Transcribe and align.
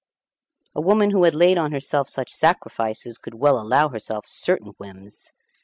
A 0.73 0.81
woman 0.81 1.11
who 1.11 1.25
had 1.25 1.35
laid 1.35 1.59
on 1.59 1.71
herself 1.73 2.09
such 2.09 2.31
sacrifices 2.31 3.19
could 3.19 3.35
well 3.35 3.59
allow 3.59 3.89
herself 3.89 4.25
certain 4.25 4.71
whims. 4.79 5.31